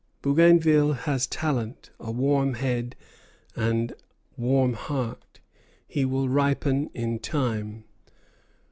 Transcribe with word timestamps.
Bougainville 0.23 0.93
has 0.93 1.27
talent, 1.27 1.91
a 1.99 2.09
warm 2.09 2.55
head, 2.55 2.95
and 3.55 3.93
warm 4.35 4.73
heart; 4.73 5.39
he 5.87 6.05
will 6.05 6.27
ripen 6.27 6.89
in 6.95 7.19
time. 7.19 7.83